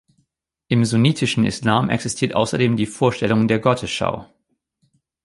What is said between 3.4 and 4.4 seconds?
der Gottesschau.